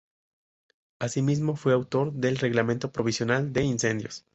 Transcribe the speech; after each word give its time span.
Así 0.99 1.21
mismo, 1.21 1.55
fue 1.55 1.73
autor 1.73 2.11
del 2.13 2.37
reglamento 2.39 2.91
provisional 2.91 3.53
de 3.53 3.65
incendios. 3.65 4.25